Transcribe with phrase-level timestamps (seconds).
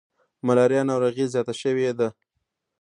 [0.47, 2.07] ملاریا ناروغي زیاته شوي ده.